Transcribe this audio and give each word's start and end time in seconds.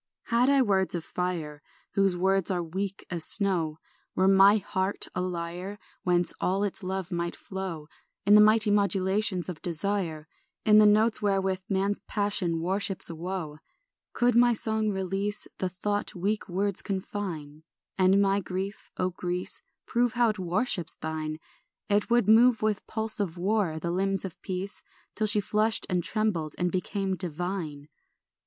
STR. 0.25 0.29
4 0.33 0.39
Had 0.39 0.49
I 0.49 0.61
words 0.63 0.95
of 0.95 1.05
fire, 1.05 1.61
Whose 1.93 2.17
words 2.17 2.49
are 2.49 2.63
weak 2.63 3.05
as 3.11 3.23
snow; 3.23 3.77
Were 4.15 4.27
my 4.27 4.57
heart 4.57 5.07
a 5.13 5.21
lyre 5.21 5.77
Whence 6.01 6.33
all 6.41 6.63
its 6.63 6.81
love 6.81 7.11
might 7.11 7.35
flow 7.35 7.85
In 8.25 8.33
the 8.33 8.41
mighty 8.41 8.71
modulations 8.71 9.47
of 9.47 9.61
desire, 9.61 10.27
In 10.65 10.79
the 10.79 10.87
notes 10.87 11.21
wherewith 11.21 11.61
man's 11.69 11.99
passion 11.99 12.61
worships 12.61 13.11
woe; 13.11 13.59
Could 14.11 14.33
my 14.33 14.53
song 14.53 14.89
release 14.89 15.47
The 15.59 15.69
thought 15.69 16.15
weak 16.15 16.49
words 16.49 16.81
confine, 16.81 17.61
And 17.95 18.19
my 18.19 18.39
grief, 18.39 18.89
O 18.97 19.11
Greece, 19.11 19.61
Prove 19.85 20.13
how 20.13 20.29
it 20.29 20.39
worships 20.39 20.95
thine; 20.95 21.37
It 21.89 22.09
would 22.09 22.27
move 22.27 22.63
with 22.63 22.87
pulse 22.87 23.19
of 23.19 23.37
war 23.37 23.77
the 23.79 23.91
limbs 23.91 24.25
of 24.25 24.41
peace, 24.41 24.81
Till 25.13 25.27
she 25.27 25.39
flushed 25.39 25.85
and 25.91 26.03
trembled 26.03 26.55
and 26.57 26.71
became 26.71 27.15
divine. 27.15 27.87